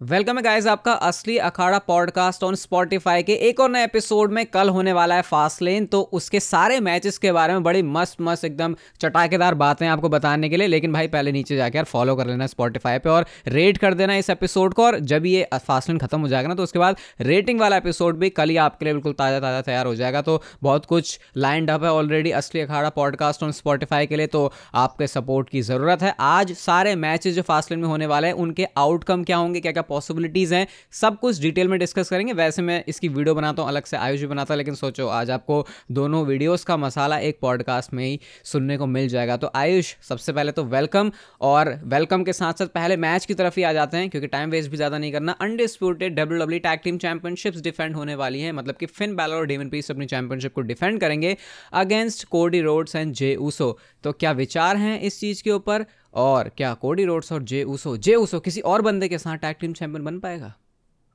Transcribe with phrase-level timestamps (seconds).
[0.00, 4.44] Welcome है guys आपका असली अखाड़ा पॉडकास्ट ऑन स्पॉटिफाई के एक और नए एपिसोड में।
[4.46, 8.16] कल होने वाला है फास्ट लेन तो उसके सारे मैचेस के बारे में बड़ी मस्त
[8.20, 12.26] मस्त, एकदम चटाकेदार बातें आपको बताने के लिए। लेकिन भाई, पहले नीचे जाकर फॉलो कर
[12.26, 15.98] लेना स्पॉटिफाई पे और रेट कर देना इस एपिसोड को। और जब ये फास्ट लेन
[15.98, 18.94] खत्म हो जाएगा ना तो उसके बाद रेटिंग वाला एपिसोड भी कल ही आपके लिए
[18.94, 22.90] बिल्कुल ताज़ा ताज़ा तैयार हो जाएगा। तो बहुत कुछ लाइंड अप है ऑलरेडी असली अखाड़ा
[22.90, 27.42] पॉडकास्ट ऑन स्पॉटिफाई के लिए तो आपके सपोर्ट की ज़रूरत है। आज सारे मैचेस जो
[27.44, 31.18] फास्ट लेन में होने वाले हैं, उनके आउटकम क्या होंगे क्या क्या पॉसिबिलिटीज़ हैं। सब
[31.20, 34.26] कुछ डिटेल में डिस्कस करेंगे। वैसे मैं इसकी वीडियो बनाता हूँ, अलग से आयुष भी
[34.26, 38.86] बनाता लेकिन सोचो, आज आपको दोनों वीडियोस का मसाला एक पॉडकास्ट में ही सुनने को
[38.88, 41.10] मिल जाएगा। तो आयुष, सबसे पहले तो वेलकम
[41.42, 44.50] और वेलकम के साथ साथ पहले मैच की तरफ़ ही आ जाते हैं, क्योंकि टाइम
[44.50, 48.52] वेस्ट भी ज़्यादा नहीं करना। Undisputed W W tag team championships defend होने वाली है
[48.52, 51.36] मतलब कि फिन बैलर और डेमन पीस अपनी चैंपियनशिप को डिफेंड करेंगे
[51.74, 55.84] against Cody Rhodes and Jey Uso तो क्या विचार हैं इस चीज़ के ऊपर?
[56.16, 59.56] और क्या, कोडी रोड्स और जे ऊसो जे ऊसो किसी और बंदे के साथ टैग
[59.60, 60.52] टीम चैंपियन बन पाएगा?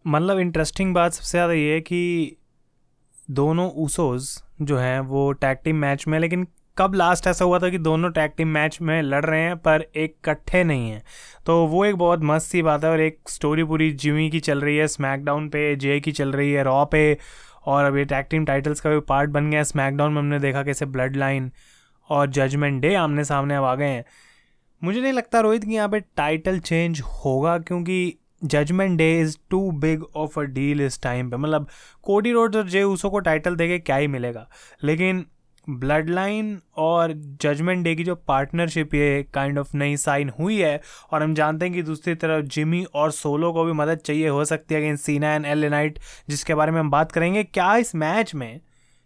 [0.05, 2.37] मतलब इंटरेस्टिंग बात सबसे ज़्यादा ये है कि
[3.31, 4.29] दोनों ऊसोज
[4.61, 8.09] जो हैं वो टैग टीम मैच में, लेकिन कब लास्ट ऐसा हुआ था कि दोनों
[8.11, 11.01] टैग टीम मैच में लड़ रहे हैं, पर एक इकट्ठे नहीं हैं?
[11.45, 14.61] तो वो एक बहुत मस्त सी बात है और एक स्टोरी पूरी जिमी की चल
[14.61, 17.17] रही है स्मैकडाउन पे जे की चल रही है रॉ पे,
[17.65, 20.39] और अब ये टैग टीम टाइटल्स का भी पार्ट बन गया है। स्मैकडाउन में हमने
[20.39, 21.51] देखा कैसे ब्लड लाइन
[22.09, 24.05] और जजमेंट डे आमने सामने अब आ गए हैं।
[24.81, 29.69] मुझे नहीं लगता रोहित कि यहाँ पे टाइटल चेंज होगा क्योंकि judgment day is too
[29.71, 31.67] big of a deal इस टाइम पे। मतलब
[32.03, 34.47] कोडी रोड और जे उसो को टाइटल देके क्या ही मिलेगा।
[34.83, 35.25] लेकिन
[35.67, 40.81] ब्लड लाइन और जजमेंट डे की जो पार्टनरशिप ये काइंड ऑफ़ नई साइन हुई है
[41.11, 44.45] और हम जानते हैं कि दूसरी तरफ़ जिमी और सोलो को भी मदद चाहिए हो
[44.45, 47.95] सकती है अगेंस्ट सीना एंड एल नाइट जिसके बारे में हम बात करेंगे। क्या इस
[47.95, 48.59] मैच में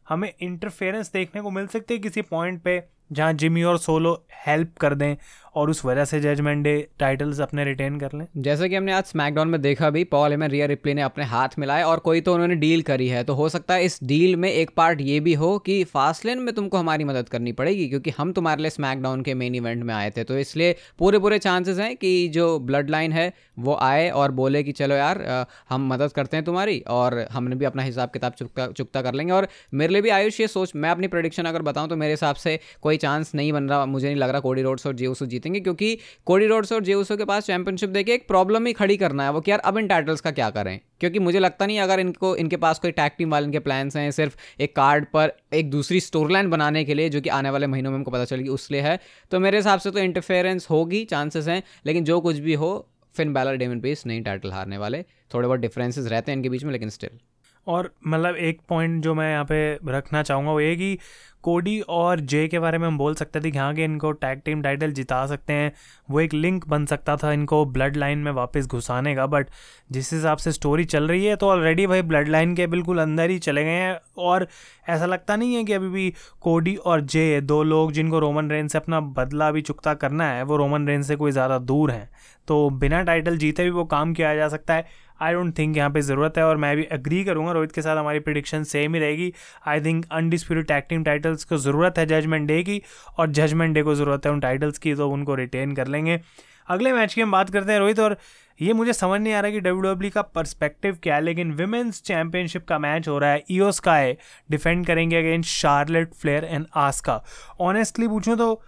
[0.08, 4.14] हमें इंटरफेरेंस देखने को मिल सकती है किसी पॉइंट पे जहाँ जिमी और सोलो
[4.48, 5.16] हेल्प कर दें
[5.56, 9.04] और उस वजह से जजमेंट डे टाइटल्स अपने रिटेन कर लें। जैसे कि हमने आज
[9.06, 12.34] स्मैकडाउन में देखा भी पॉल एमन रिया रिप्ले ने अपने हाथ मिलाए और कोई तो
[12.34, 15.34] उन्होंने डील करी है। तो हो सकता है इस डील में एक पार्ट ये भी
[15.34, 19.22] हो कि फास्ट लेन में तुमको हमारी मदद करनी पड़ेगी, क्योंकि हम तुम्हारे लिए स्मैकडाउन
[19.22, 22.90] के मेन इवेंट में आए थे। तो इसलिए पूरे पूरे चांसेस हैं कि जो ब्लड
[22.90, 25.24] लाइन है, वो आए और बोले कि चलो यार
[25.70, 29.34] हम मदद करते हैं तुम्हारी और हमने भी अपना हिसाब किताब चुकता चुकता कर लेंगे।
[29.34, 32.36] और मेरे लिए भी आयुष ये सोच, मैं अपनी प्रोडिक्शन अगर बताऊँ तो मेरे हिसाब
[32.38, 35.60] से कोई चांस नहीं बन रहा, मुझे नहीं लग रहा कोडी रोड्स और जेऊसो जीतेंगे
[35.60, 39.32] क्योंकि कोडी रोड्स और जेऊसो के पास चैंपियनशिप देके एक प्रॉब्लम ही खड़ी करना है,
[39.32, 40.80] वो कि यार अब इन टाइटल्स का क्या करें?
[41.00, 44.12] क्योंकि मुझे लगता नहीं अगर इनको, इनके पास कोई टैग टीम वाले, इनके प्लान्स हैं,
[44.12, 47.68] सिर्फ़ एक कार्ड पर एक दूसरी स्टोरी लाइन बनाने के लिए, जो कि आने वाले
[47.68, 49.00] महीनों में हमको पता चलेगी, उसलिए है।
[49.32, 53.34] तो मेरे हिसाब से तो इंटरफेरेंस होगी चांसेस हैं, लेकिन जो कुछ भी हो फिन
[53.34, 56.72] बैलर डेमन पेस नहीं टाइटल हारने वाले, थोड़े बहुत डिफरेंसेस रहते हैं इनके बीच में,
[56.72, 57.20] लेकिन स्टिल
[57.68, 60.98] और मतलब एक पॉइंट जो मैं यहाँ पे रखना चाहूँगा वो ये कि
[61.44, 64.40] कोडी और जे के बारे में हम बोल सकते थे कि हाँ कि इनको टैग
[64.46, 65.72] टीम टाइटल जिता सकते हैं।
[66.10, 69.50] वो एक लिंक बन सकता था इनको ब्लड लाइन में वापस घुसाने का बट
[69.92, 73.30] जिस हिसाब से स्टोरी चल रही है तो ऑलरेडी भाई ब्लड लाइन के बिल्कुल अंदर
[73.30, 74.48] ही चले गए हैं। और
[74.90, 78.68] ऐसा लगता नहीं है कि अभी भी कोडी और जे दो लोग जिनको रोमन रेन
[78.68, 82.10] से अपना बदला भी चुकता करना है, वो रोमन रेन से कोई ज़्यादा दूर हैं।
[82.48, 84.88] तो बिना टाइटल जीते भी वो काम किया जा सकता है।
[85.20, 87.98] आई डोंट थिंक यहाँ पे ज़रूरत है और मैं भी अग्री करूँगा, रोहित के साथ
[87.98, 89.32] हमारी प्रिडिक्शन सेम ही रहेगी।
[89.68, 92.82] I think undisputed tag team titles को ज़रूरत है जजमेंट डे की
[93.18, 96.20] और जजमेंट डे को ज़रूरत है उन टाइटल्स की तो उनको रिटेन कर लेंगे।
[96.68, 98.18] अगले मैच की हम बात करते हैं रोहित, और
[98.60, 102.02] ये मुझे समझ नहीं आ रहा कि डब्ल्यू डब्ल्यू का परस्पेक्टिव क्या है, लेकिन विमेंस
[102.02, 104.16] चैंपियनशिप का मैच हो रहा है। ईओस का है
[104.52, 107.22] डिफेंड करेंगे against Charlotte Flair and Asuka
[107.62, 108.62] honestly पूछूँ तो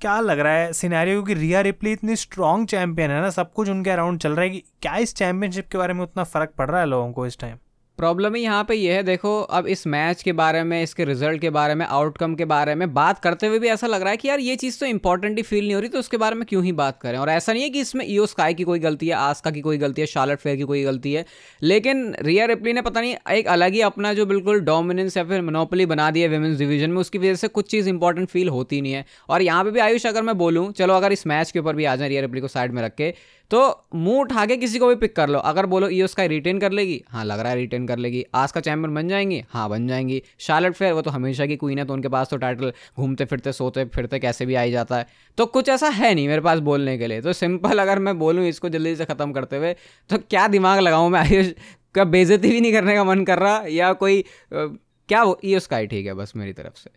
[0.00, 3.68] क्या लग रहा है सिनेरियो क्योंकि रिया रिप्ली इतनी स्ट्रॉन्ग चैंपियन है ना, सब कुछ
[3.68, 6.70] उनके अराउंड चल रहा है कि क्या इस चैंपियनशिप के बारे में उतना फ़र्क पड़
[6.70, 7.56] रहा है लोगों को इस टाइम
[7.98, 11.40] प्रॉब्लम ही यहाँ पे ये है, देखो, अब इस मैच के बारे में, इसके रिज़ल्ट
[11.40, 14.16] के बारे में, आउटकम के बारे में बात करते हुए भी ऐसा लग रहा है
[14.16, 16.44] कि यार ये चीज़ तो इंपॉर्टेंट ही फील नहीं हो रही तो उसके बारे में
[16.48, 17.18] क्यों ही बात करें?
[17.18, 19.78] और ऐसा नहीं है कि इसमें ईओ स्काई की कोई गलती है, आस्का की कोई
[19.78, 21.24] गलती है, शार्लट फेयर की कोई गलती है,
[21.62, 25.42] लेकिन रिया रिप्ली ने पता नहीं एक अलग ही अपना जो बिल्कुल डोमिनेंस या फिर
[25.42, 28.92] मोनोपली बना दिया वेमेंस डिवीज़न में, उसकी वजह से कुछ चीज़ इंपॉर्टेंट फील होती नहीं
[28.92, 31.76] है। और यहाँ पर भी आयुष, अगर मैं बोलूँ, चलो अगर इस मैच के ऊपर
[31.76, 33.12] भी आ जाए रिया रिप्ली को साइड में रख के
[33.50, 33.58] तो
[33.94, 36.72] मुँह उठा के किसी को भी पिक कर लो। अगर बोलो ईओ स्काई रिटेन कर
[36.72, 39.42] लेगी हाँ लग रहा है रिटेन कर लेगी। आज का चैम्पियन बन जाएँगी?
[39.50, 42.36] हाँ बन जाएँगी। शार्लेट फेयर वो तो हमेशा की क्वीन है तो उनके पास तो
[42.36, 45.06] टाइटल घूमते फिरते सोते फिरते कैसे भी आई जाता है।
[45.38, 48.46] तो कुछ ऐसा है नहीं मेरे पास बोलने के लिए। तो सिंपल अगर मैं बोलूँ
[48.46, 49.74] इसको जल्दी से ख़त्म करते हुए
[50.10, 51.20] तो क्या दिमाग लगाऊँ मैं?
[51.20, 51.52] आयुष
[51.94, 53.62] का बेजती भी नहीं करने का मन कर रहा?
[53.68, 56.90] या कोई क्या वो ई स्काई ठीक है बस मेरी तरफ़ से।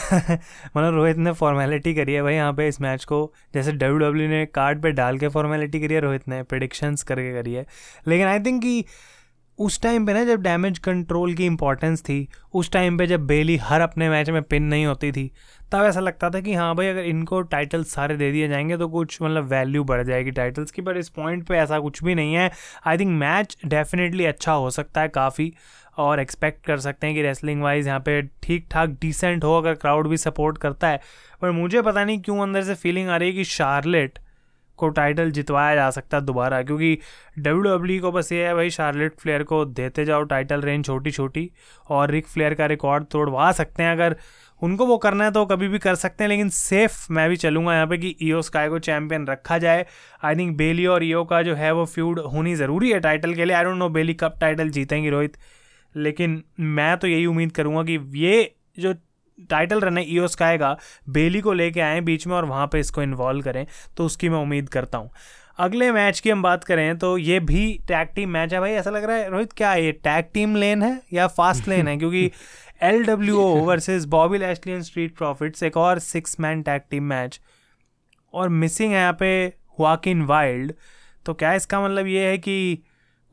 [0.77, 4.27] मतलब रोहित ने फॉर्मेलिटी करी है भाई यहाँ पे इस मैच को। जैसे डब्ल्यू डब्ल्यू
[4.27, 7.65] ने कार्ड पे डाल के फॉर्मेलिटी करी है, रोहित ने प्रडिक्शंस करके करी है।
[8.07, 8.85] लेकिन आई थिंक कि
[9.59, 13.57] उस टाइम पे ना जब डैमेज कंट्रोल की इंपॉर्टेंस थी, उस टाइम पे जब बेली
[13.57, 15.31] हर अपने मैच में पिन नहीं होती थी,
[15.71, 18.87] तब ऐसा लगता था कि हाँ भाई अगर इनको टाइटल सारे दे दिए जाएँगे तो
[18.87, 22.33] कुछ मतलब वैल्यू बढ़ जाएगी टाइटल्स की। बट इस पॉइंट पे ऐसा कुछ भी नहीं
[22.33, 22.51] है।
[22.87, 25.53] आई थिंक मैच डेफिनेटली अच्छा हो सकता है काफ़ी।
[25.97, 29.73] और एक्सपेक्ट कर सकते हैं कि रेसलिंग वाइज यहाँ पे ठीक ठाक डिसेंट हो अगर
[29.75, 31.01] क्राउड भी सपोर्ट करता है।
[31.41, 34.19] पर मुझे पता नहीं क्यों अंदर से फीलिंग आ रही है कि शार्लेट
[34.79, 36.97] को टाइटल जितवाया जा सकता है दोबारा, क्योंकि
[37.37, 41.11] डब्ल्यू डब्ल्यू को बस ये है भाई शार्लेट फ्लेयर को देते जाओ टाइटल रेंज छोटी
[41.11, 41.49] छोटी
[41.89, 44.15] और रिक फ्लेयर का रिकॉर्ड तोड़वा सकते हैं। अगर
[44.61, 47.73] उनको वो करना है तो कभी भी कर सकते हैं, लेकिन सेफ़ मैं भी चलूँगा
[47.73, 49.85] यहाँ पे कि ईओ स्काई को चैंपियन रखा जाए।
[50.23, 53.45] आई थिंक बेली और ईओ का जो है वो फ्यूड होनी ज़रूरी है टाइटल के
[53.45, 55.37] लिए। आई डोंट नो बेली कब टाइटल जीतेंगी रोहित।
[55.97, 58.93] लेकिन मैं तो यही उम्मीद करूँगा कि ये जो
[59.49, 60.77] टाइटल रन है ईओ स्काई का
[61.09, 63.65] बेली को लेके आए बीच में और वहाँ पे इसको इन्वॉल्व करें
[63.97, 65.09] तो उसकी मैं उम्मीद करता हूँ।
[65.59, 68.89] अगले मैच की हम बात करें तो ये भी टैग टीम मैच है भाई। ऐसा
[68.89, 71.97] लग रहा है रोहित क्या है ये टैग टीम लेन है या फास्ट लेन है?
[71.97, 72.31] क्योंकि
[72.83, 77.03] L W O versus Bobby Lashley and Street Profits एक और six man tag team
[77.03, 77.39] match
[78.33, 79.31] और मिसिंग है यहाँ पे
[79.79, 80.73] वाकिन वाइल्ड
[81.25, 82.83] तो क्या इसका मतलब ये है कि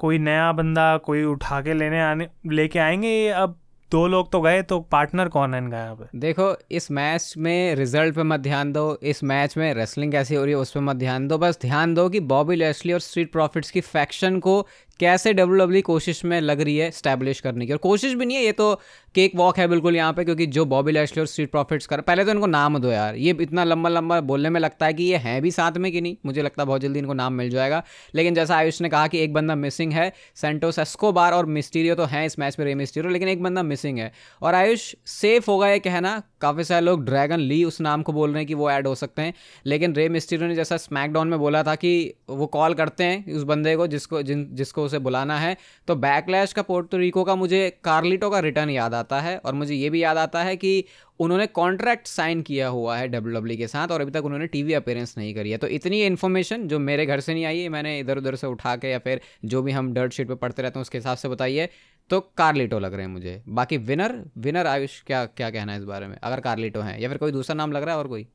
[0.05, 3.59] कोई नया बंदा कोई उठा के लेने आने, लेके आएँगे अब?
[3.91, 6.19] दो लोग तो गए तो पार्टनर कौन है इनका यहाँ पे?
[6.19, 10.45] देखो, इस मैच में रिज़ल्ट पे मत ध्यान दो, इस मैच में रेसलिंग कैसी हो
[10.45, 13.33] रही है उस पर मत ध्यान दो, बस ध्यान दो कि बॉबी लेस्ली और स्ट्रीट
[13.33, 14.67] प्रॉफिट्स की फैक्शन को
[15.01, 17.73] कैसे डब्ल्यू डब्ल्यू कोशिश में लग रही है स्टैब्लिश करने की?
[17.73, 18.75] और कोशिश भी नहीं है, ये तो
[19.15, 22.25] केक वॉक है बिल्कुल यहाँ पे, क्योंकि जो बॉबी लैशली और स्ट्रीट प्रॉफिट्स कर, पहले
[22.25, 25.17] तो इनको नाम दो यार। ये इतना लंबा लंबा बोलने में लगता है कि ये
[25.17, 26.17] हैं भी साथ में कि नहीं?
[26.27, 27.83] मुझे लगता है बहुत जल्दी इनको नाम मिल जाएगा।
[28.15, 32.05] लेकिन जैसा आयुष ने कहा कि एक बंदा मिसिंग है सेंटोस एस्कोबार और मिस्टीरियो तो
[32.05, 34.13] हैं इस मैच में रे मिस्टीरियो लेकिन एक बंदा मिसिंग है।
[34.43, 38.31] और आयुष सेफ़ होगा ये कहना काफ़ी सारे लोग ड्रैगन ली उस नाम को बोल
[38.31, 39.35] रहे हैं कि वो ऐड हो सकते हैं।
[39.67, 41.93] लेकिन रे मिस्टीरियो ने जैसा स्मैकडाउन में बोला था कि
[42.31, 45.57] वो कॉल करते हैं उस बंदे को जिसको, जिन, जिसको उसे बुलाना है।
[45.89, 49.91] तो बैकलैश का पोर्टोरिको का मुझे कार्लिटो का रिटर्न याद आता है और मुझे ये
[49.91, 50.85] भी याद आता है कि
[51.21, 54.73] उन्होंने कॉन्ट्रैक्ट साइन किया हुआ है डब्ल्यू डब्ल्यू के साथ और अभी तक उन्होंने टीवी
[54.73, 57.99] अपेयरेंस नहीं करी है। तो इतनी इन्फॉर्मेशन जो मेरे घर से नहीं आई है मैंने
[57.99, 60.79] इधर उधर से उठा के या फिर जो भी हम डर्ट शीट पर पढ़ते रहते
[60.79, 61.69] हैं उसके हिसाब से बताइए।
[62.11, 65.85] तो कार्लिटो लग रहे हैं मुझे। बाकी विनर विनर आयुष, क्या क्या कहना है इस
[65.85, 66.17] बारे में?
[66.19, 68.27] अगर कार्लिटो है, या फिर कोई दूसरा नाम लग रहा है और कोई?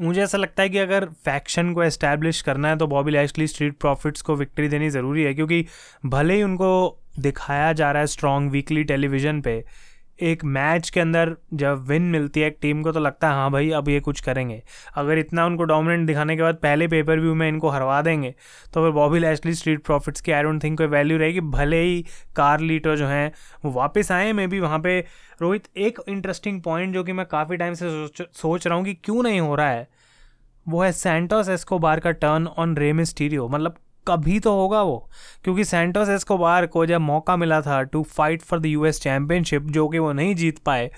[0.00, 3.78] मुझे ऐसा लगता है कि अगर फैक्शन को एस्टैब्लिश करना है तो बॉबी लैशली स्ट्रीट
[3.78, 5.64] प्रॉफिट्स को विक्ट्री देनी ज़रूरी है, क्योंकि
[6.06, 9.64] भले ही उनको दिखाया जा रहा है स्ट्रॉन्ग वीकली टेलीविज़न पे
[10.22, 13.50] एक मैच के अंदर जब विन मिलती है एक टीम को तो लगता है हाँ
[13.50, 14.62] भाई, अब ये कुछ करेंगे।
[14.96, 18.34] अगर इतना उनको डोमिनेंट दिखाने के बाद पहले पेपर व्यू में इनको हरवा देंगे
[18.74, 22.04] तो फिर बॉबी लैशली स्ट्रीट प्रॉफिट्स की आई डोंट थिंक कोई वैल्यू रहेगी। भले ही
[22.36, 23.32] कार लीटर जो हैं,
[23.64, 25.04] वो वापस आए, मे भी वहाँ पर
[25.42, 28.94] रोहित, एक इंटरेस्टिंग पॉइंट जो कि मैं काफ़ी टाइम से सोच सोच रहा हूँ कि
[28.94, 29.88] क्यों नहीं हो रहा है,
[30.66, 33.76] वो है सेंटोस एस्कोबार का टर्न ऑन रेमिस्टीरियो मतलब
[34.06, 35.10] कभी तो होगा वो।
[35.44, 39.88] क्योंकि सेंटोस एस्कोबार को जब मौका मिला था to fight for the US championship जो
[39.88, 40.90] कि वो नहीं जीत पाए,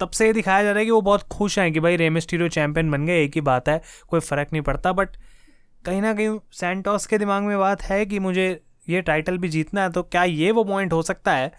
[0.00, 2.48] तब से ये दिखाया जा रहा है कि वो बहुत खुश हैं कि भाई रेमिस्टीरियो
[2.48, 5.16] चैंपियन बन गए, एक ही बात है, कोई फ़र्क नहीं पड़ता। बट
[5.84, 8.48] कहीं ना कहीं सेंटोस के दिमाग में बात है कि मुझे
[8.88, 11.52] ये टाइटल भी जीतना है तो क्या ये वो पॉइंट हो सकता है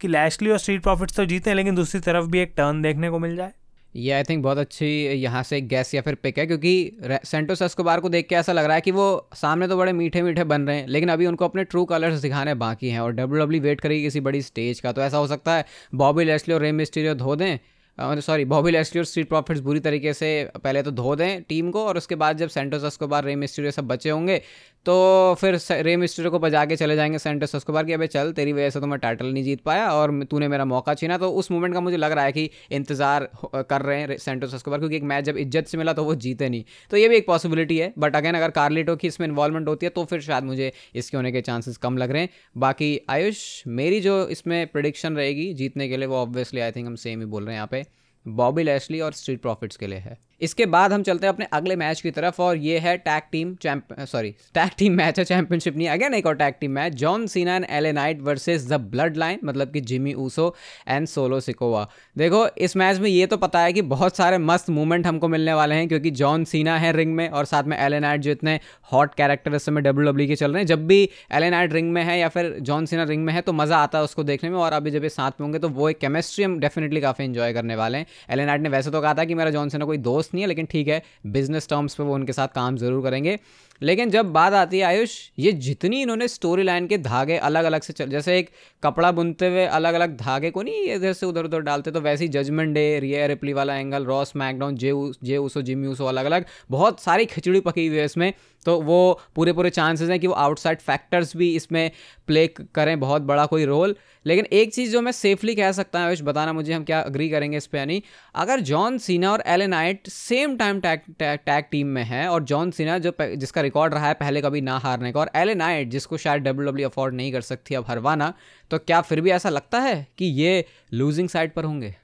[0.00, 3.10] कि लैशली और स्ट्रीट प्रॉफिट्स तो जीते हैं लेकिन दूसरी तरफ़ भी एक टर्न देखने
[3.10, 3.52] को मिल जाए?
[3.94, 8.00] ये आई थिंक बहुत अच्छी यहाँ से गैस या फिर पिक है, क्योंकि सेंटोस एस्कोबार
[8.00, 10.62] को देख के ऐसा लग रहा है कि वो सामने तो बड़े मीठे मीठे बन
[10.62, 13.80] रहे हैं, लेकिन अभी उनको अपने ट्रू कलर्स दिखाने बाकी हैं और डब्ल्यू डब्ल्यू वेट
[13.80, 15.64] करेगी किसी बड़ी स्टेज का। तो ऐसा हो सकता है
[15.94, 17.58] बॉबी लेस्ली और रेम मिस्टीरियो धो दें
[17.98, 21.84] सॉरी बॉबी लेस्ली और स्ट्रीट प्रॉफिट्स बुरी तरीके से पहले तो धो दें टीम को
[21.86, 24.40] और उसके बाद जब सेंटोस एस्कोबार रेम मिस्टीरियो सब बचे होंगे
[24.86, 28.52] तो फिर रे मिस्टर को बजा के चले जाएँगे सेंटर बार कि, अबे चल, तेरी
[28.52, 31.50] वजह से तो मैं टाइटल नहीं जीत पाया और तूने मेरा मौका छीना। तो उस
[31.50, 33.28] मोमेंट का मुझे लग रहा है कि इंतज़ार
[33.70, 36.48] कर रहे हैं सेंटर बार क्योंकि एक मैच जब इज़्ज़त से मिला तो वो जीते
[36.48, 39.86] नहीं। तो ये भी एक पॉसिबिलिटी है बट अगेन अगर कार्लिटो की इसमें इन्वॉल्वमेंट होती
[39.86, 43.62] है तो फिर शायद मुझे इसके होने के चांसेस कम लग रहे हैं। बाकी आयुष,
[43.68, 47.26] मेरी जो इसमें प्रडिक्शन रहेगी जीतने के लिए, वो ऑब्वियसली आई थिंक हम सेम ही
[47.26, 47.84] बोल रहे हैं यहाँ पे।
[48.26, 51.76] बॉबी लेस्ली और स्ट्रीट प्रॉफिट्स के लिए है। इसके बाद हम चलते हैं अपने अगले
[51.76, 55.76] मैच की तरफ़, और ये है tag team champ sorry tag team match है चैंपियनशिप
[55.76, 59.16] नहीं अगेन एक और tag team match John Cena and LA Knight versus the blood
[59.16, 60.54] line मतलब कि Jimmy Uso
[60.88, 61.86] and Solo Sikoa
[62.16, 65.54] देखो, इस मैच में ये तो पता है कि बहुत सारे मस्त मूवमेंट हमको मिलने
[65.54, 68.58] वाले हैं, क्योंकि जॉन सीना है रिंग में, और साथ में एले नाइट जो इतने
[68.92, 71.90] हॉट कैरेक्टर इस समय डब्ल्यू डब्ल्यू के चल रहे हैं। जब भी एले नाइट रिंग
[71.92, 74.50] में है या फिर जॉन सीना रिंग में है तो मज़ा आता है उसको देखने
[74.50, 77.24] में, और अभी जब ये साथ में होंगे तो वो एक केमिस्ट्री हम डेफिनेटली काफ़ी
[77.24, 79.84] इन्जॉय करने वाले हैं। एले नाइट ने वैसे तो कहा था कि मेरा जॉन सीना
[79.84, 83.02] कोई दोस्त नहीं है, लेकिन ठीक है बिज़नेस टर्म्स पर वो उनके साथ काम ज़रूर
[83.04, 83.38] करेंगे।
[83.82, 87.82] लेकिन जब बात आती है आयुष, ये जितनी इन्होंने स्टोरी लाइन के धागे अलग अलग
[87.82, 88.50] से चल, जैसे एक
[88.82, 92.24] कपड़ा बुनते हुए अलग अलग धागे को नहीं इधर से उधर उधर डालते तो वैसे
[92.24, 94.92] ही जजमेंट डे रिया रिप्ली वाला एंगल रॉस मैकडॉन Jey
[95.24, 98.32] Jey Uso Jimmy Uso अलग अलग बहुत सारी खिचड़ी पकी हुई है इसमें
[98.66, 98.98] तो वो
[99.36, 101.90] पूरे पूरे चांसेस हैं कि वो आउटसाइड फैक्टर्स भी इसमें
[102.26, 103.94] प्ले करें, बहुत बड़ा कोई रोल
[104.26, 107.28] लेकिन एक चीज़ जो मैं सेफली कह सकता हूँ आयुष, बताना मुझे हम क्या अग्री
[107.30, 108.02] करेंगे इस पर यानी
[108.34, 112.98] अगर जॉन सीना और LA Knight same time tag tag team में है और जॉन सीना
[112.98, 116.70] जो जिसका रिकॉर्ड रहा है पहले कभी ना हारने का और एलेनाइट जिसको शायद डब्ल्यू
[116.70, 118.32] डब्ल्यू अफोर्ड नहीं कर सकती अब हरवाना
[118.70, 121.94] तो क्या फिर भी ऐसा लगता है कि ये लूजिंग साइड पर होंगे?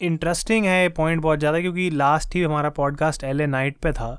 [0.00, 4.10] इंटरेस्टिंग है ये पॉइंट बहुत ज़्यादा क्योंकि लास्ट ही हमारा पॉडकास्ट एल नाइट पे था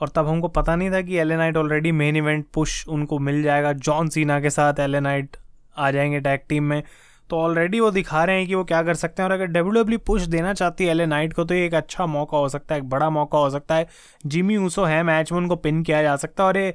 [0.00, 3.42] और तब हमको पता नहीं था कि L Knight already main event push उनको मिल
[3.42, 5.36] जाएगा। जॉन सीना के साथ एल नाइट
[5.76, 6.82] आ जाएँगे टैग टीम में।
[7.30, 9.82] तो ऑलरेडी वो दिखा रहे हैं कि वो क्या कर सकते हैं। और अगर डब्ल्यू
[9.82, 12.74] डब्ल्यू पुश देना चाहती है एल नाइट को तो ये एक अच्छा मौका हो सकता
[12.74, 13.86] है, एक बड़ा मौका हो सकता है।
[14.26, 16.74] जिमी ऊसो है मैच में, उनको पिन किया जा सकता है। और ये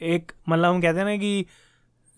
[0.00, 1.46] एक मतलब हम कहते हैं ना कि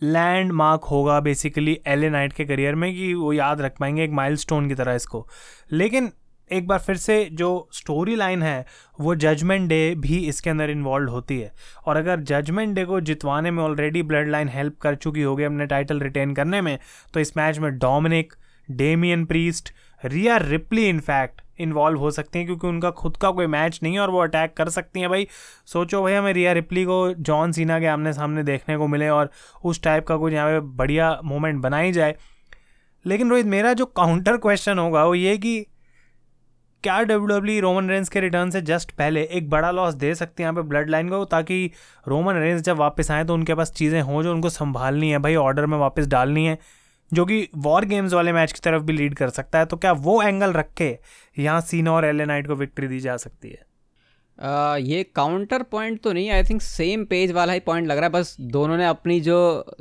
[0.02, 4.10] लैंड मार्क होगा बेसिकली एल नाइट के करियर में, कि वो याद रख पाएँगे एक
[4.12, 5.26] माइलस्टोन की तरह इसको।
[5.72, 6.10] लेकिन
[6.52, 8.66] एक बार फिर से जो स्टोरी लाइन है,
[9.00, 11.52] वो जजमेंट डे भी इसके अंदर इन्वॉल्व होती है।
[11.86, 15.66] और अगर जजमेंट डे को जितवाने में ऑलरेडी ब्लड लाइन हेल्प कर चुकी होगी अपने
[15.66, 16.78] टाइटल रिटेन करने में
[17.14, 18.34] तो इस मैच में Dominik
[18.68, 23.78] Damian Priest Rhea Ripley in fact involve हो सकती हैं, क्योंकि उनका खुद का कोई मैच
[23.82, 25.26] नहीं है और वो अटैक कर सकती हैं। भाई,
[25.66, 29.30] सोचो भाई, हमें रिया रिप्ली को जॉन सीना के आमने सामने देखने को मिले और
[29.64, 32.14] उस टाइप का कुछ यहाँ पे बढ़िया मोमेंट बनाई जाए।
[33.04, 35.66] लेकिन रोहित, मेरा जो काउंटर क्वेश्चन होगा वो ये कि
[36.84, 40.46] क्या डब्ल्यू रोमन रेंज के रिटर्न से जस्ट पहले एक बड़ा लॉस दे सकते हैं
[40.46, 41.70] यहाँ पे ब्लड लाइन को, ताकि
[42.06, 45.34] रोमन रेंज जब वापस आए तो उनके पास चीज़ें हों जो उनको संभालनी है। भाई
[45.36, 46.58] ऑर्डर में वापस डालनी है,
[47.12, 49.92] जो कि वॉर गेम्स वाले मैच की तरफ़ भी लीड कर सकता है। तो क्या
[49.92, 50.96] वो एंगल रख के
[51.36, 53.66] यहाँ सीना और एल नाइट को विक्ट्री दी जा सकती है?
[54.38, 58.10] ये काउंटर पॉइंट तो नहीं आई थिंक सेम पेज वाला ही पॉइंट लग रहा है,
[58.10, 59.38] बस दोनों ने अपनी जो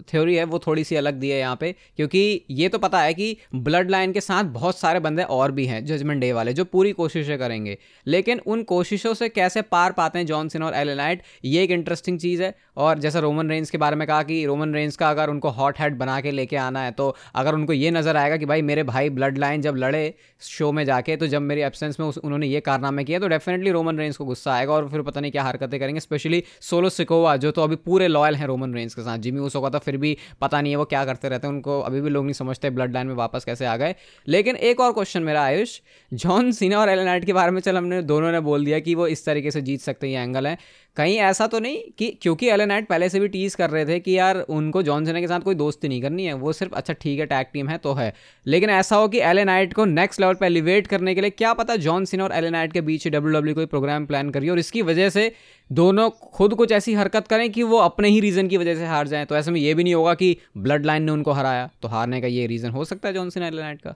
[0.09, 3.13] थ्योरी है वो थोड़ी सी अलग दी है यहाँ पे, क्योंकि ये तो पता है
[3.13, 6.65] कि ब्लड लाइन के साथ बहुत सारे बंदे और भी हैं जजमेंट डे वाले, जो
[6.65, 11.63] पूरी कोशिशें करेंगे। लेकिन उन कोशिशों से कैसे पार पाते हैं जॉनसन और एलेनाइट ये
[11.63, 14.95] एक इंटरेस्टिंग चीज़ है। और जैसा रोमन रेंज के बारे में कहा कि रोमन रेंज
[14.95, 18.17] का अगर उनको हॉट हेड बना के लेके आना है तो अगर उनको ये नज़र
[18.17, 21.61] आएगा कि भाई मेरे भाई ब्लड लाइन जब लड़े शो में जाके तो जब मेरी
[21.61, 25.01] एबसेंस में उन्होंने ये कारनामे किया तो डेफिनेटली रोमन रेंज को गुस्सा आएगा और फिर
[25.01, 28.73] पता नहीं क्या हरकतें करेंगे स्पेशली सोलो सिकोवा जो तो अभी पूरे लॉयल हैं रोमन
[28.73, 31.29] रेंज के साथ। जिमी उसो का तो फिर भी पता नहीं है वो क्या करते
[31.29, 33.95] रहते हैं, उनको अभी भी लोग नहीं समझते ब्लड लाइन में वापस कैसे आ गए।
[34.27, 35.79] लेकिन एक और क्वेश्चन मेरा, आयुष
[36.11, 39.07] जॉन सीना और एलेनाइट के बारे में चल, हमने दोनों ने बोल दिया कि वो
[39.07, 40.57] इस तरीके से जीत सकते हैं एंगल है।
[40.97, 44.17] कहीं ऐसा तो नहीं कि क्योंकि एलेनाइट पहले से भी टीज कर रहे थे कि
[44.17, 47.19] यार उनको जॉन सीना के साथ कोई दोस्ती नहीं करनी है, वो सिर्फ़ अच्छा ठीक
[47.19, 48.13] है टैग टीम है तो है।
[48.45, 51.75] लेकिन ऐसा हो कि एलेनाइट को नेक्स्ट लेवल पर एलिवेट करने के लिए क्या पता
[51.77, 55.09] जॉन सीना और एलेनाइट के बीच डब्ल्यू डब्ल्यू कोई प्रोग्राम प्लान करिए और इसकी वजह
[55.09, 55.31] से
[55.69, 59.07] दोनों खुद कुछ ऐसी हरकत करें कि वो अपने ही रीज़न की वजह से हार
[59.07, 61.87] जाएँ। तो ऐसे में ये भी नहीं होगा कि ब्लड लाइन ने उनको हराया। तो
[61.87, 63.95] हारने का ये रीज़न हो सकता है जॉन सीना एलेनाइट का।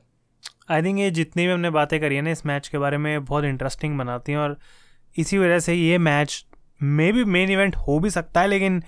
[0.72, 3.26] आई थिंक ये जितनी भी हमने बातें करी है ना, इस मैच के बारे में
[3.26, 4.58] बहुत इंटरेस्टिंग बनाती हैं और
[5.16, 6.46] इसी वजह से ये match
[6.84, 8.82] may be main event हो भी सकता है, लेकिन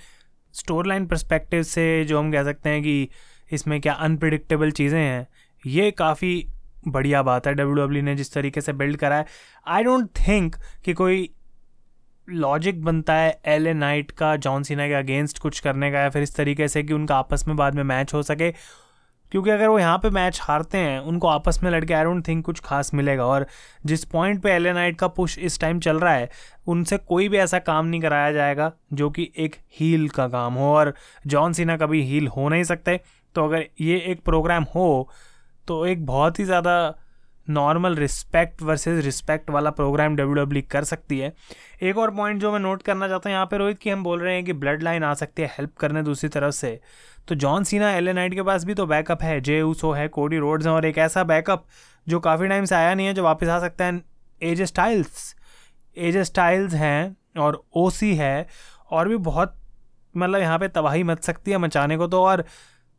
[0.56, 3.10] स्टोर लाइन परस्पेक्टिव से जो हम कह सकते हैं कि
[3.50, 5.28] इसमें क्या अनप्रडिक्टेबल चीज़ें हैं,
[5.64, 6.46] ये काफ़ी
[6.88, 9.26] बढ़िया बात है। डब्ल्यू डब्ल्यू ने जिस तरीके से बिल्ड करा है।
[9.68, 10.56] आई डोंट थिंक
[10.86, 11.30] कि कोई
[12.28, 16.10] लॉजिक बनता है एल ए नाइट का जॉन सीना के अगेंस्ट कुछ करने का या
[16.10, 18.52] फिर इस तरीके से कि उनका आपस में बाद में मैच हो सके।
[19.32, 22.44] क्योंकि अगर वो यहाँ पे मैच हारते हैं, उनको आपस में लड़के आई डोंट थिंक
[22.46, 23.46] कुछ खास मिलेगा। और
[23.86, 26.30] जिस पॉइंट पे एल ए नाइट का पुश इस टाइम चल रहा है,
[26.68, 30.74] उनसे कोई भी ऐसा काम नहीं कराया जाएगा जो कि एक हील का काम हो।
[30.76, 30.94] और
[31.28, 33.00] जॉन सीना कभी हील हो नहीं सकते।
[33.36, 35.10] तो अगर ये एक प्रोग्राम हो
[35.68, 36.74] तो एक बहुत ही ज़्यादा
[37.48, 41.34] नॉर्मल रिस्पेक्ट वर्सेस रिस्पेक्ट वाला प्रोग्राम डब्ल्यू डब्ल्यू e कर सकती है।
[41.84, 44.20] एक और पॉइंट जो मैं नोट करना चाहता हूँ यहाँ पे रोहित कि हम बोल
[44.20, 46.80] रहे हैं कि ब्लड लाइन आ सकती है हेल्प करने दूसरी तरफ़ से।
[47.28, 50.38] तो जॉन सीना एल नाइट के पास भी तो बैकअप है जे ऊसो है कोडी
[50.38, 51.66] रोड्स हैं और एक ऐसा बैकअप
[52.08, 54.02] जो काफ़ी टाइम से आया नहीं है, जो वापस आ सकता है
[54.42, 55.36] एज स्टाइल्स
[55.98, 58.48] एज स्टाइल्स हैं और ओसी है
[58.92, 59.56] और भी बहुत
[60.16, 62.44] मतलब यहाँ पे तबाही मच सकती है मचाने को तो और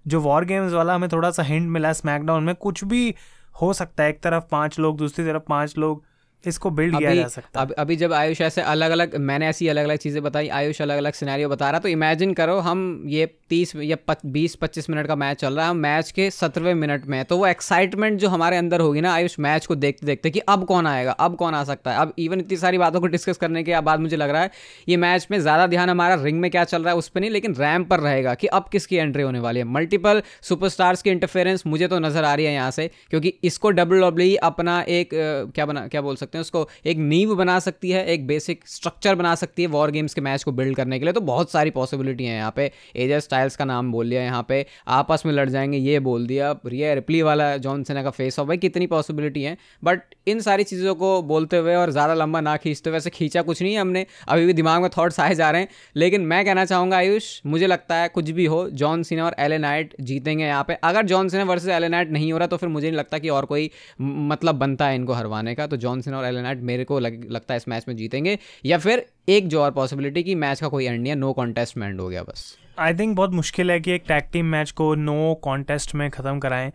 [0.07, 3.15] जो वॉर गेम्स वाला हमें थोड़ा सा हिंट मिला स्मैकडाउन में, कुछ भी
[3.61, 6.05] हो सकता है एक तरफ़ पाँच लोग दूसरी तरफ़ पाँच लोग
[6.47, 9.85] इसको बिल्ड किया जा सकता है। अभी जब आयुष ऐसे अलग अलग मैंने ऐसी अलग
[9.85, 13.75] अलग चीज़ें बताई आयुष अलग अलग सिनेरियो बता रहा तो इमेजिन करो हम ये तीस
[13.77, 13.97] या
[14.27, 17.39] बीस पच्चीस मिनट का मैच चल रहा है हम मैच के सत्रहवें मिनट में तो
[17.39, 20.87] वो एक्साइटमेंट जो हमारे अंदर होगी ना आयुष मैच को देखते देखते कि अब कौन
[20.87, 23.81] आएगा अब कौन आ सकता है। अब इवन इतनी सारी बातों को डिस्कस करने के
[23.83, 24.51] बाद मुझे लग रहा है
[24.89, 27.31] ये मैच में ज़्यादा ध्यान हमारा रिंग में क्या चल रहा है उस पर नहीं
[27.31, 31.63] लेकिन रैम पर रहेगा कि अब किसकी एंट्री होने वाली है। मल्टीपल सुपरस्टार्स की इंटरफेरेंस
[31.67, 35.11] मुझे तो नज़र आ रही है यहाँ से क्योंकि इसको डब्ल्यू डब्ल्यू अपना एक
[35.55, 38.67] क्या बना क्या बोल सकते सकते हैं, उसको एक नींव बना सकती है, एक बेसिक
[38.69, 41.51] स्ट्रक्चर बना सकती है वॉर गेम्स के मैच को बिल्ड करने के लिए। तो बहुत
[41.51, 45.33] सारी पॉसिबिलिटी हैं यहाँ पे। एजे स्टाइल्स का नाम बोल लिया यहाँ पे। आपस में
[45.33, 48.87] लड़ जाएँगे, ये बोल दिया। रिया रिप्ली वाला जॉन सेना का फेस ऑफ़ भाई कितनी
[48.87, 53.11] पॉसिबिलिटी है। बट इन सारी चीज़ों को बोलते हुए और ज़्यादा लंबा ना खींचते वैसे
[53.11, 56.21] खींचा कुछ नहीं है हमने। अभी भी दिमाग में थॉट्स आए जा रहे हैं। लेकिन
[56.23, 59.95] मैं कहना चाहूँगा, आयुष, मुझे लगता है कुछ भी हो जॉन सीना और एले नाइट
[60.01, 62.87] जीतेंगे यहाँ पे। अगर जॉन सीना वर्सेज एले नाइट नहीं हो रहा तो फिर मुझे
[62.87, 66.24] नहीं लगता कि और कोई मतलब बनता है इनको हरवाने का। तो जॉन सीना और
[66.25, 69.63] एले नाइट मेरे को लग, लगता है इस मैच में जीतेंगे। या फिर एक जो
[69.63, 72.23] और पॉसिबिलिटी कि मैच का कोई एंड नहीं है नो कॉन्टेस्ट में एंड हो गया
[72.23, 76.11] बस। आई थिंक बहुत मुश्किल है कि एक टैग टीम मैच को नो कॉन्टेस्ट में
[76.11, 76.73] ख़त्म कराएँ।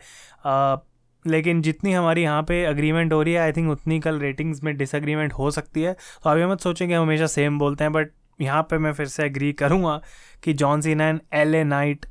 [1.26, 4.78] लेकिन जितनी हमारी यहाँ पे अग्रीमेंट हो रही है आई थिंक उतनी कल रेटिंग्स में
[4.78, 8.12] डिसअग्रीमेंट हो सकती है। तो अभी मत सोचें कि हम हमेशा सेम बोलते हैं बट
[8.42, 10.02] यहाँ पे मैं फिर से एग्री करूँगा
[10.44, 12.06] कि John Cena and L A Knight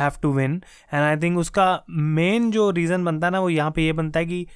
[0.00, 0.62] have to win
[0.94, 3.92] and I think उसका मेन जो रीज़न बनता है ना वो यहाँ पे ये यह
[3.92, 4.46] बनता है कि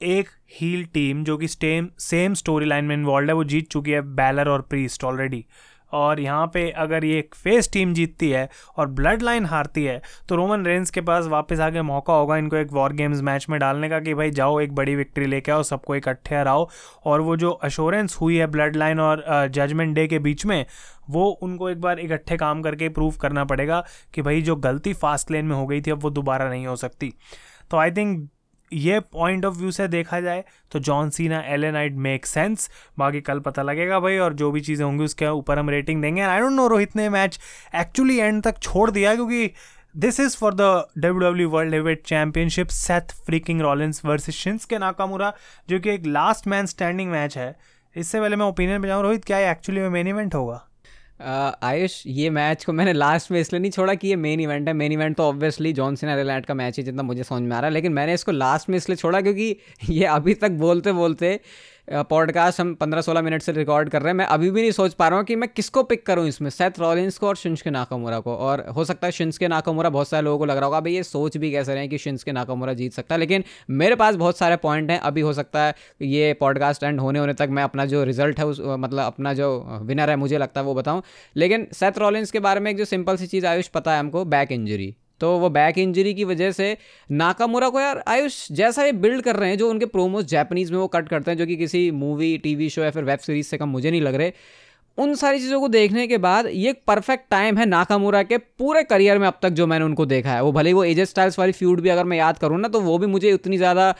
[0.00, 3.90] एक हील टीम जो कि सेम सेम स्टोरी लाइन में इन्वॉल्व है, वो जीत चुकी
[3.90, 5.44] है बैलर और प्रीस्ट ऑलरेडी
[5.92, 10.00] और यहाँ पे अगर ये एक फेस टीम जीतती है और ब्लड लाइन हारती है
[10.28, 13.58] तो रोमन रेंस के पास वापस आके मौका होगा इनको एक वॉर गेम्स मैच में
[13.60, 16.68] डालने का कि भाई जाओ, एक बड़ी विक्ट्री लेके आओ, सबको इकट्ठे हराओ।
[17.04, 20.64] और वो जो अश्योरेंस हुई है ब्लड लाइन और जजमेंट डे के बीच में,
[21.10, 23.84] वो उनको एक बार इकट्ठे काम करके प्रूव करना पड़ेगा
[24.14, 26.76] कि भाई जो गलती फास्ट लेन में हो गई थी, अब वो दोबारा नहीं हो
[26.76, 27.12] सकती।
[27.70, 28.28] तो आई थिंक
[28.72, 32.68] ये पॉइंट ऑफ़ व्यू से देखा जाए तो जॉन सीना एलेनाइट मेक सेंस
[32.98, 36.22] बाकी कल पता लगेगा भाई, और जो भी चीज़ें होंगी उसके ऊपर हम रेटिंग देंगे।
[36.22, 37.38] आई डोंट नो रोहित ने मैच
[37.74, 39.50] एक्चुअली एंड तक छोड़ दिया, क्योंकि
[39.94, 40.60] this is for the
[40.98, 45.32] W W world heavyweight championship Seth freaking Rollins versus Shinsuke Nakamura
[45.68, 47.54] जो कि एक लास्ट मैन स्टैंडिंग मैच है।
[47.96, 50.62] इससे पहले मैं ओपिनियन जाऊँ रोहित क्या एक्चुअली में मेन इवेंट होगा?
[51.20, 54.74] आयुष, ये मैच को मैंने लास्ट में इसलिए नहीं छोड़ा कि ये मेन इवेंट है।
[54.74, 57.60] मेन इवेंट तो ऑब्वियसली जॉन सीना रिलैंड का मैच है जितना मुझे समझ में आ
[57.60, 59.56] रहा है, लेकिन मैंने इसको लास्ट में इसलिए छोड़ा क्योंकि
[59.90, 61.38] ये अभी तक बोलते बोलते
[61.92, 64.94] पॉडकास्ट हम पंद्रह सोलह मिनट से रिकॉर्ड कर रहे हैं। मैं अभी भी नहीं सोच
[64.94, 67.70] पा रहा हूँ कि मैं किसको पिक करूँ इसमें सेथ रॉलिंस को और शिंस के
[67.70, 70.66] नाकामुरा को। और हो सकता है शिंस के नाकामुरा बहुत सारे लोगों को लग रहा
[70.66, 73.18] होगा भाई ये सोच भी कैसे रहे हैं कि शिंस के नाकामुरा जीत सकता है?
[73.18, 77.18] लेकिन मेरे पास बहुत सारे पॉइंट हैं। अभी हो सकता है ये पॉडकास्ट एंड होने
[77.18, 80.60] होने तक मैं अपना जो रिज़ल्ट है उस मतलब अपना जो विनर है, मुझे लगता
[80.60, 81.02] है वो बताऊँ।
[81.36, 84.24] लेकिन सेथ रॉलिंस के बारे में एक जो सिंपल सी चीज़ आयुष पता है हमको
[84.24, 86.76] बैक इंजरी तो वो बैक इंजरी की वजह से
[87.10, 90.78] नाकामुरा को यार आयुष जैसा ये बिल्ड कर रहे हैं, जो उनके प्रोमोज जैपनीज में
[90.78, 93.58] वो कट करते हैं, जो कि किसी मूवी टीवी शो या फिर वेब सीरीज़ से
[93.58, 94.32] कम मुझे नहीं लग रहे।
[94.98, 98.82] उन सारी चीज़ों को देखने के बाद ये एक परफेक्ट टाइम है नाकामुरा के पूरे
[98.84, 101.38] करियर में अब तक जो मैंने उनको देखा है। वो भले ही वो एजे स्टाइल्स
[101.38, 103.94] वाली फ्यूड भी अगर मैं याद करूँ ना तो वो भी मुझे उतनी ज़्यादा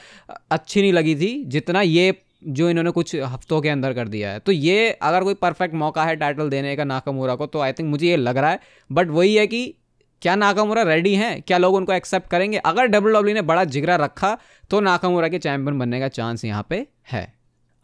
[0.51, 2.13] अच्छी नहीं लगी थी, जितना ये
[2.45, 6.03] जो इन्होंने कुछ हफ्तों के अंदर कर दिया है। तो ये अगर कोई परफेक्ट मौका
[6.05, 9.09] है टाइटल देने का नाकामुरा को तो आई थिंक मुझे ये लग रहा है। बट
[9.09, 9.73] वही है कि
[10.21, 11.41] क्या नाकामुरा रेडी हैं?
[11.41, 12.57] क्या लोग उनको एक्सेप्ट करेंगे?
[12.57, 14.37] अगर डब्ल्यू डब्ल्यू ने बड़ा जिगरा रखा
[14.69, 17.33] तो नाकामुरा के चैंपियन बनने का चांस यहाँ पे है।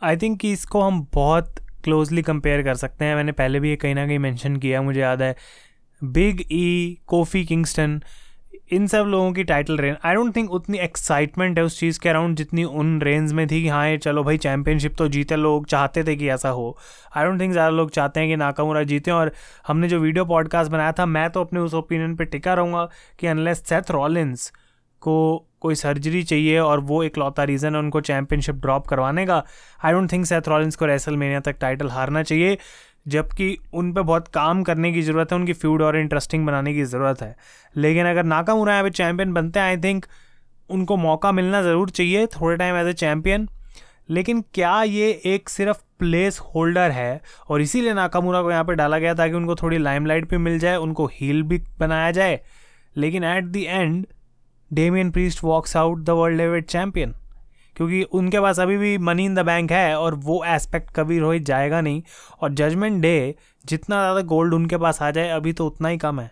[0.02, 3.76] आई थिंक कि इसको हम बहुत क्लोजली कंपेयर कर सकते हैं। मैंने पहले भी ये
[3.76, 5.36] कहीं ना कहीं मैंशन किया, मुझे याद है।
[6.02, 8.02] बिग ई कोफी किंगस्टन
[8.74, 12.10] इन सब लोगों की title reign I don't think उतनी एक्साइटमेंट है उस चीज़ के
[12.10, 15.66] अराउंड जितनी उन रेंज में थी कि हाँ ये चलो भाई चैंपियनशिप तो जीते लोग,
[15.66, 16.78] चाहते थे कि ऐसा हो।
[17.16, 19.32] आई डोंट थिंक ज़्यादा लोग चाहते हैं कि नाकामुरा जीते और
[19.68, 22.88] हमने जो वीडियो पॉडकास्ट बनाया था, मैं तो अपने उस ओपिनियन पर टिका रहूँगा
[23.20, 24.52] कि अनलेस सेथ रॉलिन्स
[25.02, 25.16] को
[25.62, 29.44] कोई सर्जरी चाहिए और वो एक लौता रीज़न है उनको चैंपियनशिप ड्रॉप करवाने का
[29.86, 32.58] I don't think Seth Rollins को रेसल तक टाइटल हारना चाहिए।
[33.06, 36.84] जबकि उन पर बहुत काम करने की ज़रूरत है, उनकी फ्यूड और इंटरेस्टिंग बनाने की
[36.86, 37.36] ज़रूरत है।
[37.76, 40.06] लेकिन अगर नाकामुरा यहाँ पे चैम्पियन बनते हैं आई थिंक
[40.70, 43.48] उनको मौका मिलना ज़रूर चाहिए थोड़े टाइम एज ए चैम्पियन
[44.10, 48.98] लेकिन क्या ये एक सिर्फ़ प्लेस होल्डर है और इसीलिए नाकामुरा को यहाँ पे डाला
[49.00, 52.40] गया ताकि उनको थोड़ी लाइमलाइट भी मिल जाए, उनको हील भी बनाया जाए।
[52.96, 54.06] लेकिन at the end
[54.72, 57.14] Damian Priest walks out the world heavyweight champion
[57.78, 61.46] क्योंकि उनके पास अभी भी मनी इन द बैंक है और वो एस्पेक्ट कभी रोहित
[61.46, 62.02] जाएगा नहीं।
[62.42, 66.20] और जजमेंट डे जितना ज़्यादा गोल्ड उनके पास आ जाए अभी तो उतना ही कम
[66.20, 66.32] है।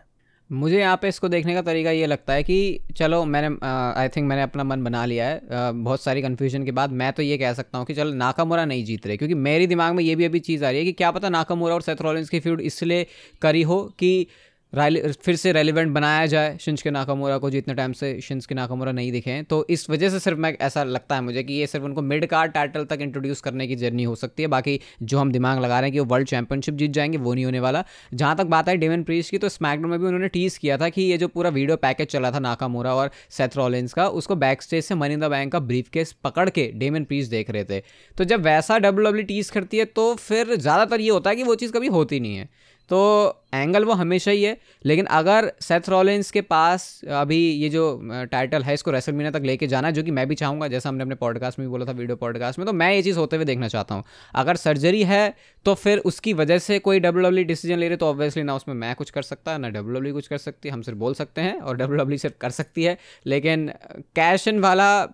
[0.50, 3.56] मुझे यहाँ पे इसको देखने का तरीका ये लगता है कि चलो मैंने
[4.00, 7.12] आई थिंक मैंने अपना मन बना लिया है। आ, बहुत सारी कन्फ्यूज़न के बाद मैं
[7.14, 10.04] तो ये कह सकता हूँ कि चलो नाकामुरा नहीं जीत रहे। क्योंकि मेरे दिमाग में
[10.04, 12.62] ये भी अभी चीज़ आ रही है कि क्या पता नाकामुरा और सेथरोलिंस की फ्यूड
[12.62, 13.06] इसलिए
[13.42, 14.28] करी हो कि
[14.74, 18.92] फिर से रेलिवेंट बनाया जाए शिंस के नाकामोरा को जितने टाइम से शिंस के नाकामोरा
[18.92, 21.68] नहीं दिखे हैं। तो इस वजह से सिर्फ़ मैं, ऐसा लगता है मुझे कि ये
[21.68, 25.20] सिर्फ़ उनको मिड कार्ड टाइटल तक इंट्रोड्यूस करने की जर्नी हो सकती है। बाकी जो
[25.20, 27.84] हम दिमाग लगा रहे हैं कि वो वर्ल्ड चैंपियनशिप जीत जाएँगे, वो नहीं होने वाला।
[28.14, 30.90] जहाँ तक बात है डेवन प्रीस की तो स्मैकडो में भी उन्होंने टीज किया था
[30.90, 34.62] कि ये जो पूरा वीडियो पैकेज चला था नाकामोरा और सेथ रॉलिन्स का, उसको बैक
[34.62, 37.80] स्टेज से मनी द बैंक का ब्रीफ केस पकड़ के डेमन प्रीस देख रहे थे।
[38.18, 41.44] तो जब वैसा डब्ल्यू डब्ल्यू टीज करती है तो फिर ज़्यादातर ये होता है कि
[41.44, 42.50] वो चीज़ कभी होती नहीं है।
[42.90, 48.00] तो एंगल वो हमेशा ही है। लेकिन अगर सेथ रॉलिंस के पास अभी ये जो
[48.32, 51.04] टाइटल है, इसको रेसल मीना तक लेके जाना जो कि मैं भी चाहूँगा, जैसा हमने
[51.04, 53.68] अपने पॉडकास्ट में बोला था वीडियो पॉडकास्ट में तो मैं ये चीज़ होते हुए देखना
[53.68, 54.04] चाहता हूँ।
[54.36, 55.34] अगर सर्जरी है
[55.66, 58.76] तो फिर उसकी वजह से कोई डब्ल्यू डब्ल्यू डिसीज़न ले रहे तो ऑब्वियसली ना उसमें
[58.76, 61.60] मैं कुछ कर सकता, ना डब्ल्यू डब्ल्यू कुछ कर सकती, हम सिर्फ़ बोल सकते हैं,
[61.60, 63.68] और डब्ल्यू डब्ल्यू सिर्फ़ कर सकती है। लेकिन
[64.16, 65.06] कैश इन वाला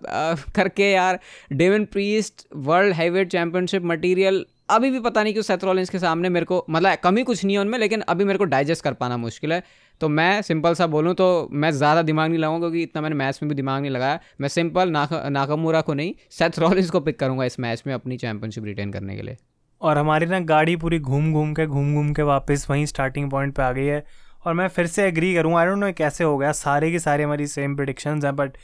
[0.55, 1.19] करके यार
[1.53, 6.45] Damian Priest world heavyweight championship material अभी भी पता नहीं क्यों सेथ के सामने मेरे
[6.45, 9.53] को मतलब कमी कुछ नहीं है उनमें, लेकिन अभी मेरे को डाइजेस्ट कर पाना मुश्किल
[9.53, 9.63] है।
[10.01, 13.39] तो मैं सिंपल सा बोलूँ तो मैं ज़्यादा दिमाग नहीं लगाऊँगा क्योंकि इतना मैंने मैच
[13.43, 17.59] में भी दिमाग नहीं लगाया। मैं सिंपल नाकामूरा को नहीं सेथ को पिक करूँगा इस
[17.59, 19.37] मैच में अपनी चैंपियनशिप रिटेन करने के लिए।
[19.81, 23.55] और हमारी ना गाड़ी पूरी घूम घूम के, घूम घूम के वापस वहीं स्टार्टिंग पॉइंट
[23.55, 24.05] पे आ गई है।
[24.45, 27.23] और मैं फिर से एग्री करूँगा आई डोंट नो कैसे हो गया, सारे की सारे
[27.23, 28.57] हमारी सेम प्रिडिक्शंस हैं but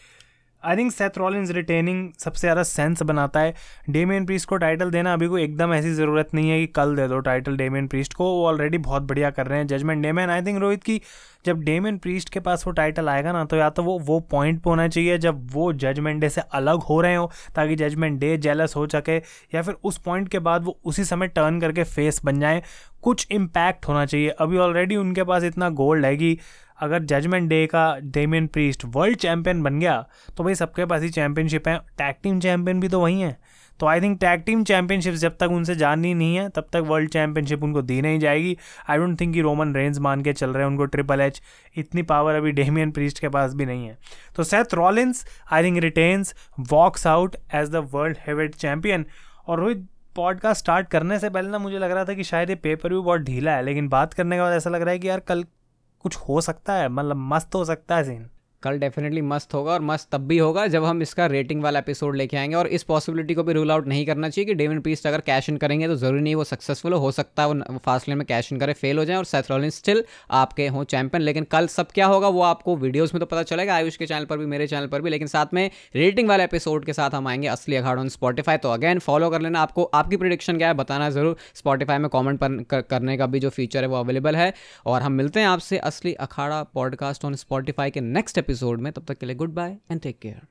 [0.64, 3.54] I think Seth Rollins retaining सबसे ज़्यादा सेंस बनाता है।
[3.90, 7.08] डेमियन प्रीस्ट को टाइटल देना अभी कोई एकदम ऐसी ज़रूरत नहीं है कि कल दे
[7.08, 10.42] दो टाइटल डेमियन प्रीस्ट को। वो ऑलरेडी बहुत बढ़िया कर रहे हैं। Judgment Damian I
[10.42, 11.02] think Rohit की
[11.46, 14.62] जब डेमियन प्रीस्ट के पास वो टाइटल आएगा ना तो या तो वो वो पॉइंट
[14.62, 18.36] पे होना चाहिए जब वो जजमेंट डे से अलग हो रहे हो, ताकि जजमेंट डे
[18.38, 19.18] जेलस हो सके,
[19.56, 22.62] या फिर उस पॉइंट के बाद वो उसी समय टर्न करके फेस बन जाए।
[23.04, 26.38] कुछ इम्पैक्ट होना चाहिए। अभी ऑलरेडी उनके पास इतना गोल्ड है कि
[26.78, 30.06] अगर जजमेंट डे का डेमियन प्रीस्ट वर्ल्ड चैंपियन बन गया
[30.38, 33.38] तो भाई सबके पास ही चैंपियनशिप है। टैग टीम चैंपियन भी तो वही है।
[33.80, 37.10] तो I think tag team championship जब तक उनसे जाननी नहीं है, तब तक वर्ल्ड
[37.10, 38.58] चैंपियनशिप उनको दी नहीं जाएगी।
[38.90, 41.42] आई डोंट थिंक कि रोमन रेंज मान के चल रहे हैं उनको ट्रिपल एच
[41.76, 43.98] इतनी पावर अभी डेमियन प्रीस्ट के पास भी नहीं है।
[44.36, 46.36] तो Seth Rollins I think retains
[46.72, 49.06] walks out as the world heavyweight champion
[49.48, 52.56] और रोहित पॉडकास्ट स्टार्ट करने से पहले ना मुझे लग रहा था कि शायद ये
[52.56, 55.10] पेपर भी बहुत ढीला है, लेकिन बात करने के बाद ऐसा लग रहा है कि
[55.10, 55.44] यार कल
[56.04, 58.30] कुछ हो सकता है मतलब मस्त हो सकता है सीन
[58.64, 62.16] कल डेफिनेटली मस्त होगा और मस्त तब भी होगा जब हम इसका रेटिंग वाला एपिसोड
[62.16, 65.08] लेके आएँगे। और इस पॉसिबिलिटी को भी रूल आउट नहीं करना चाहिए कि डेविन पीस्ट
[65.08, 68.18] अगर कैश इन करेंगे तो ज़रूरी नहीं वो सक्सेसफुल हो सकता है वो फास्ट लेन
[68.18, 71.44] में कैश इन करे फेल हो जाए और सेथ रॉलिंस स्टिल आपके हों चैंपियन लेकिन
[71.52, 74.38] कल सब क्या होगा वो आपको वीडियोस में तो पता चलेगा, आयुष के चैनल पर
[74.38, 77.48] भी, मेरे चैनल पर भी। लेकिन साथ में रेटिंग वाले एपिसोड के साथ हम आएँगे
[77.48, 81.10] असली अखाड़ ऑन स्पॉटीफाई तो अगेन फॉलो कर लेना आपको। आपकी प्रिडिक्शन क्या है बताना
[81.10, 82.40] ज़रूर। स्पॉटीफाई में कॉमेंट
[82.72, 84.54] करने का भी जो फीचर है वो अवेलेबल है।
[84.86, 88.92] और हम मिलते हैं आपसे Asli Akhada podcast on Spotify के नेक्स्ट एपिसोड एपिसोड में
[88.94, 90.42] तब तक के लिए goodbye and take care